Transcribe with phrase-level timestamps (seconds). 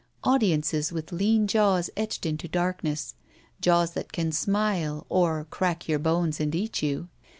[0.23, 3.13] Audiences with lean jaws etched into darkness.
[3.61, 7.09] Jaws that can smile or crack your bones and eat you.